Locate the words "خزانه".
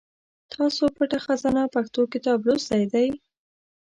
1.25-1.63